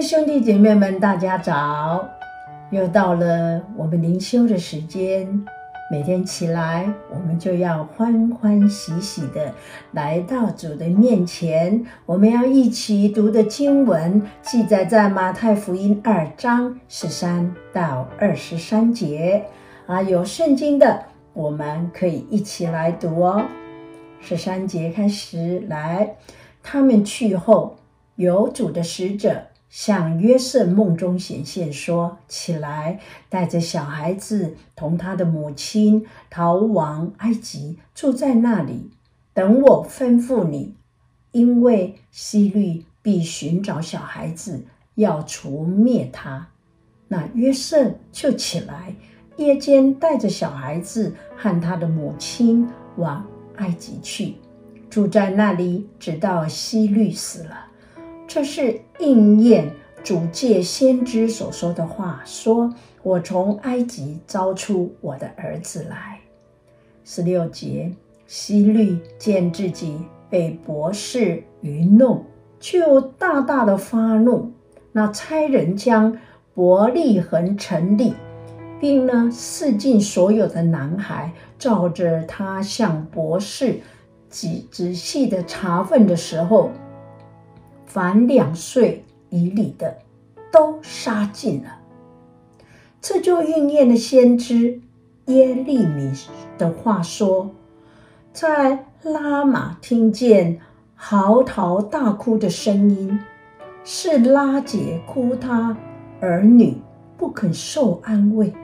[0.00, 2.08] 兄弟姐妹们，大家早！
[2.70, 5.44] 又到了我们灵修的时间。
[5.90, 9.52] 每天起来，我们就要欢欢喜喜的
[9.92, 11.84] 来到主的面前。
[12.06, 19.46] 我们要一起读的经文，记载在马太福音二章十三到二十三节。
[19.86, 23.42] 啊，有圣经的，我们可以一起来读哦。
[24.20, 26.14] 十三节开始来，
[26.62, 27.78] 他们去后，
[28.14, 38.90] 有主的使者向约瑟梦中显现，说：“起来，带着小孩子同他的母亲逃亡埃及，住在那里，
[39.34, 40.74] 等我吩咐你。
[41.32, 44.64] 因为希律必寻找小孩子，
[44.94, 46.48] 要除灭他。”
[47.08, 48.94] 那约瑟就起来，
[49.36, 54.36] 夜间带着小孩子和他的母亲往埃及去，
[54.88, 57.66] 住在那里，直到希律死了。
[58.28, 59.72] 这是应验
[60.04, 66.20] 主借先知所说的话，说：“我从埃及招出我的儿子来。”
[67.04, 67.90] 十六节，
[68.26, 69.96] 希律见自己
[70.28, 72.22] 被博士愚弄，
[72.60, 74.52] 就大大的发怒，
[74.92, 76.18] 那差人将
[76.54, 78.12] 伯利恒城里，
[78.78, 83.80] 并呢四境所有的男孩，照着他向博士
[84.28, 86.70] 仔仔细的查问的时候。
[87.98, 89.98] 凡两岁以里的，
[90.52, 91.80] 都杀尽了。
[93.00, 94.80] 这就应验了先知
[95.24, 96.12] 耶利米
[96.56, 97.50] 的话说
[98.32, 100.60] ：“在拉玛听见
[100.94, 103.18] 嚎啕大哭的声音，
[103.82, 105.76] 是拉杰哭他
[106.20, 106.80] 儿女
[107.16, 108.54] 不肯受安慰，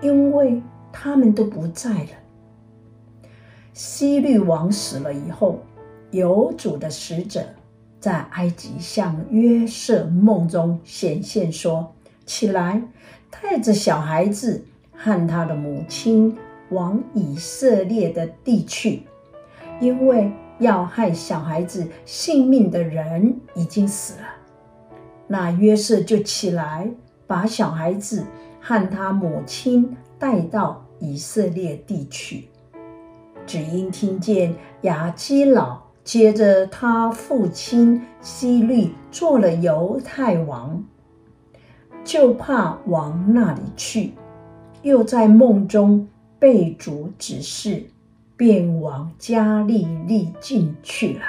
[0.00, 2.10] 因为他们都不在了。”
[3.72, 5.60] 希律王死了以后，
[6.10, 7.44] 有主的使者。
[8.02, 11.94] 在埃及向约瑟梦中显现说
[12.26, 12.82] ：“起来，
[13.30, 16.36] 带着小孩子和他的母亲
[16.70, 19.04] 往以色列的地去，
[19.80, 24.26] 因为要害小孩子性命的人已经死了。”
[25.28, 26.90] 那约瑟就起来，
[27.28, 28.26] 把小孩子
[28.60, 32.48] 和他母亲带到以色列地去，
[33.46, 35.91] 只因听见雅基老。
[36.04, 40.84] 接着，他父亲希律做了犹太王，
[42.04, 44.12] 就怕往那里去，
[44.82, 46.08] 又在梦中
[46.40, 47.84] 被主指示，
[48.36, 51.22] 便往加利利进去了。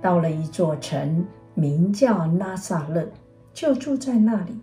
[0.00, 3.08] 到了一座城，名叫拿撒勒，
[3.52, 4.56] 就住在那里。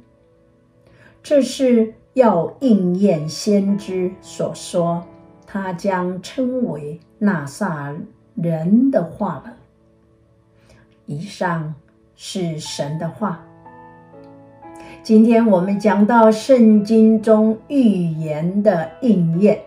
[1.22, 5.04] 这是要应验先知所说，
[5.46, 7.94] 他将称为拿撒
[8.36, 9.54] 人的话了。
[11.06, 11.74] 以上
[12.16, 13.44] 是神的话。
[15.02, 19.60] 今天我们讲到圣经中预言的应验。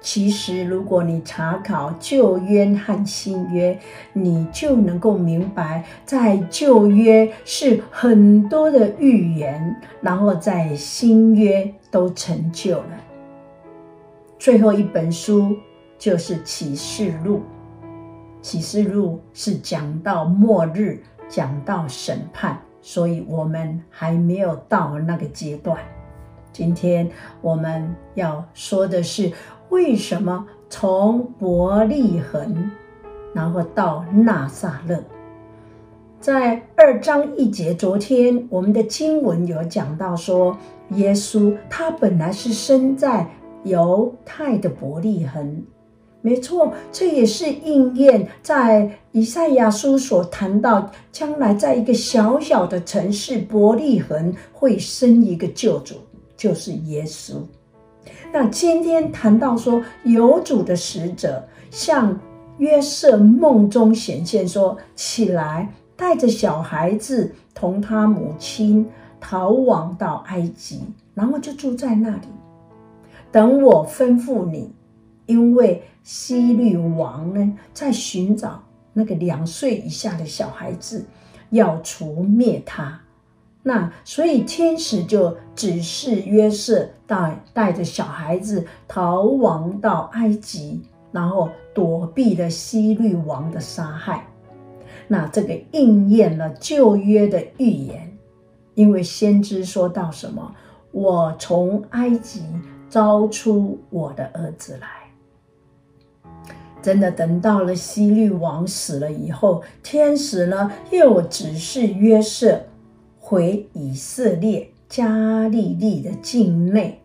[0.00, 3.78] 其实，如果你查考旧约和新约，
[4.12, 13.00] 你就能够明白，在旧约是很多的预言，然后在新约都成就了。
[14.40, 15.56] 最后一本书
[15.96, 17.40] 就是启示录。
[18.42, 25.78] 启示录是讲到末日，讲到审判，所以我们还没有到那个阶段。
[26.52, 27.08] 今天
[27.40, 29.32] 我们要说的是，
[29.70, 32.70] 为什么从伯利恒，
[33.32, 35.02] 然后到拿撒勒，
[36.20, 37.72] 在二章一节。
[37.72, 40.58] 昨天我们的经文有讲到说，
[40.90, 43.30] 耶稣他本来是生在
[43.62, 45.64] 犹太的伯利恒。
[46.24, 55.96] 没错，这也是应验在以赛亚书所谈到，将来在一个小小的城市伯利恒会生一个救主，
[56.36, 57.34] 就是耶稣。
[58.32, 62.16] 那今天谈到说，有主的使者向
[62.58, 68.88] 约瑟梦中显现说：“起来，带着小孩子同他母亲
[69.20, 70.82] 逃往到埃及，
[71.14, 72.28] 然后就住在那里，
[73.32, 74.70] 等我吩咐你。”
[75.26, 81.04] 因为希律王呢，在寻找那个两岁以下的小孩子，
[81.50, 83.00] 要除灭他。
[83.62, 90.82] 那所以天使就指示约瑟带带着小孩子逃亡到埃及，
[91.12, 94.26] 然后躲避了希律王的杀害。
[95.06, 98.12] 那这个应验了旧约的预言，
[98.74, 100.54] 因为先知说到什么
[100.90, 102.42] ：“我从埃及
[102.90, 104.88] 招出我的儿子来。”
[106.82, 112.62] 真的等到了希律王死了以后，天使呢又指示约瑟
[113.20, 117.00] 回以色列加利利的境内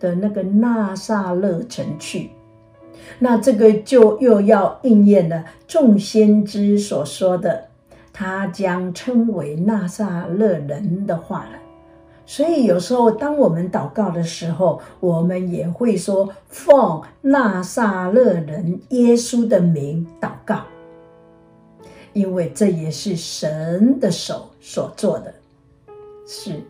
[0.00, 2.30] 的那个纳撒勒城去。
[3.20, 7.68] 那这个就又要应验了众先知所说的，
[8.12, 11.59] 他将称为纳撒勒人的话了。
[12.32, 20.60] 所以有时候当我们祷告的时候，我们也会说奉纳撒勒人耶稣的名祷告，
[22.12, 25.34] 因为这也是神的手所做的。
[26.24, 26.62] 是，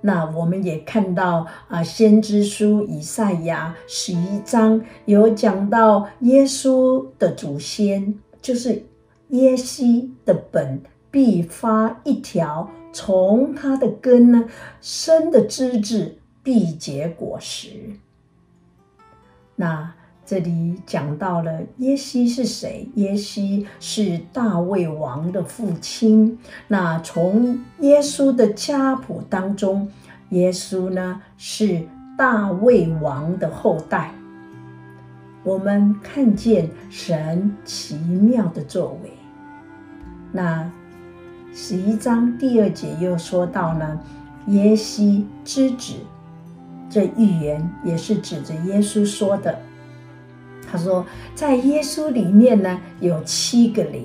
[0.00, 8.84] 那我们也看到啊，先知书以赛亚十一章有讲到耶稣的祖先，就是
[9.30, 10.80] 耶西的本
[11.10, 14.44] 必发一条，从他的根呢
[14.80, 17.68] 生的枝子必结果实。
[19.56, 19.94] 那。
[20.22, 22.88] 这里讲到了耶西是谁？
[22.94, 26.38] 耶西是大卫王的父亲。
[26.68, 29.90] 那从耶稣的家谱当中，
[30.28, 31.82] 耶稣呢是
[32.16, 34.14] 大卫王的后代。
[35.42, 39.10] 我们看见神奇妙的作为。
[40.30, 40.70] 那
[41.52, 43.98] 十一章第二节又说到呢，
[44.46, 45.94] 耶西之子，
[46.88, 49.58] 这预言也是指着耶稣说的。
[50.70, 51.04] 他说，
[51.34, 54.04] 在耶稣里面呢，有七个灵，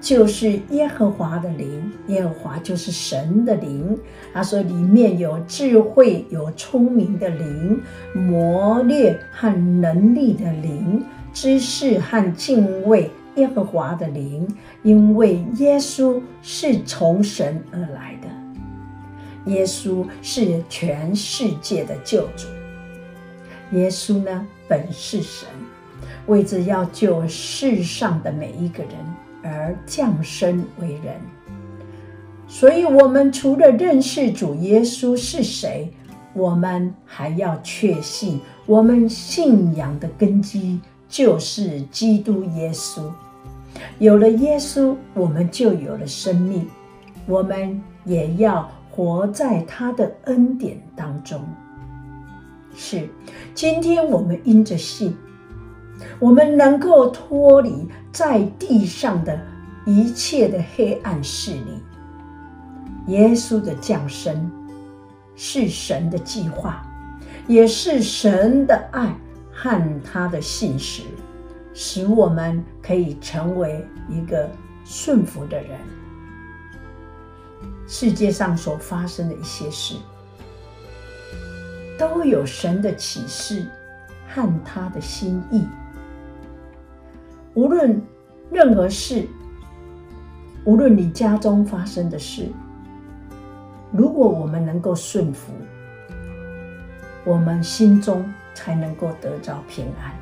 [0.00, 3.98] 就是耶和华的灵，耶和华就是神的灵。
[4.32, 7.82] 他说，里面有智慧、有聪明的灵，
[8.14, 11.04] 谋略和能力的灵，
[11.34, 14.46] 知识和敬畏耶和华的灵。
[14.82, 22.46] 因为耶稣是从神而来的，耶稣是全世界的救主。
[23.72, 25.48] 耶稣呢，本是神。
[26.26, 28.92] 为着要救世上的每一个人
[29.42, 31.14] 而降生为人，
[32.46, 35.90] 所以，我们除了认识主耶稣是谁，
[36.32, 40.80] 我们还要确信，我们信仰的根基
[41.10, 43.02] 就是基督耶稣。
[43.98, 46.66] 有了耶稣，我们就有了生命，
[47.26, 51.42] 我们也要活在他的恩典当中。
[52.74, 53.08] 是，
[53.54, 55.14] 今天我们因着信。
[56.18, 59.38] 我们能够脱离在地上的
[59.84, 61.82] 一切的黑暗势力。
[63.08, 64.50] 耶稣的降生
[65.36, 66.82] 是神的计划，
[67.46, 69.14] 也是神的爱
[69.62, 71.02] 和他的信实，
[71.74, 74.48] 使我们可以成为一个
[74.86, 75.78] 顺服的人。
[77.86, 79.96] 世界上所发生的一些事，
[81.98, 83.66] 都有神的启示
[84.30, 85.66] 和他的心意。
[87.52, 88.00] 无论
[88.50, 89.28] 任何事，
[90.64, 92.48] 无论你家中发生的事，
[93.92, 95.52] 如果我们能够顺服，
[97.26, 98.24] 我们心中
[98.60, 100.12] 才能够得着平安。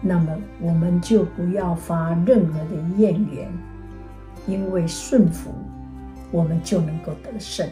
[0.00, 3.52] 那么，我们就不要发任何的怨言，
[4.46, 5.52] 因为顺服，
[6.30, 7.68] 我们就能够得胜，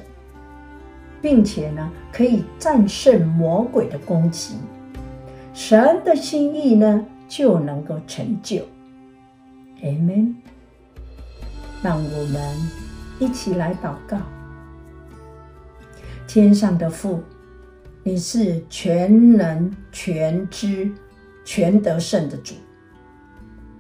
[1.23, 4.57] 并且呢，可以战胜魔鬼的攻击。
[5.55, 8.63] 神的心意呢，就能够成就
[9.83, 10.35] ，Amen。
[11.83, 12.57] 让我们
[13.21, 14.19] 一起来祷告。
[16.27, 17.23] 天上的父，
[18.09, 20.91] 你是全能、全知、
[21.45, 22.55] 全得胜的主。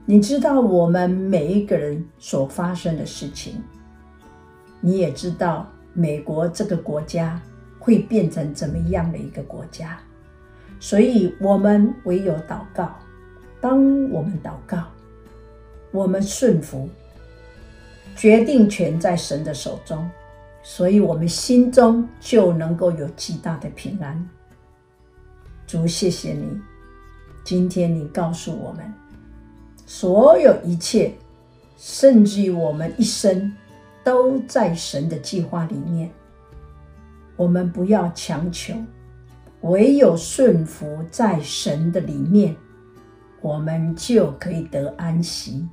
[0.04, 3.54] 你知道我们每一个人所发生的事情，
[4.82, 7.40] 你也知道美国这个国家
[7.78, 9.99] 会变成怎么样的一个国家，
[10.78, 12.94] 所以我们唯有祷告。
[13.62, 13.78] 当
[14.11, 14.85] 我们祷告，
[15.90, 16.87] 我们顺服，
[18.14, 20.06] 决定权在神的手中，
[20.70, 24.28] 所以我们心中就能够有极大的平安。
[25.66, 26.60] 主，谢谢你，
[27.42, 28.92] 今天你告诉我们，
[29.87, 31.14] 所有一切，
[31.78, 33.50] 甚至于我们一生，
[34.04, 36.10] 都在神的计划里面。
[37.34, 38.75] 我们不要强求，
[39.62, 42.54] 唯有顺服在神的里面。
[43.40, 45.66] 我们就可以得安息，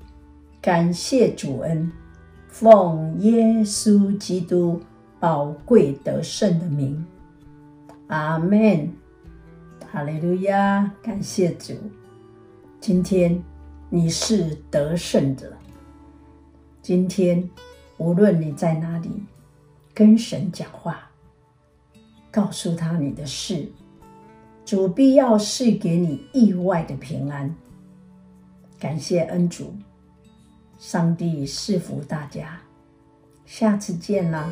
[0.61, 1.91] 感谢主恩，
[2.57, 4.79] 奉耶稣基督
[5.19, 7.05] 宝贵得胜的名，
[8.07, 8.93] 阿门，
[9.91, 11.73] 哈利路亚，感谢主。
[12.79, 13.43] 今天
[13.89, 15.51] 你是得胜者，
[16.81, 17.49] 今天
[17.97, 19.09] 无论你在哪里，
[19.93, 21.11] 跟神讲话，
[22.31, 23.69] 告诉他你的事。
[24.63, 27.53] 主必要赐给你意外的平安，
[28.79, 29.73] 感谢恩主，
[30.77, 32.61] 上帝赐福大家，
[33.45, 34.49] 下次见啦。